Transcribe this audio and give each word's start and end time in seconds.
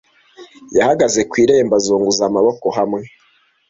Yahagaze 0.77 1.21
ku 1.29 1.35
irembo, 1.43 1.73
azunguza 1.79 2.21
amaboko 2.29 2.65
hamwe. 2.77 3.01